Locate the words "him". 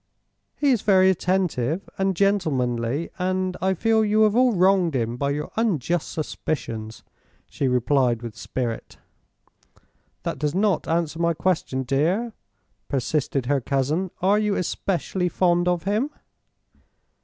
4.95-5.15, 15.83-16.09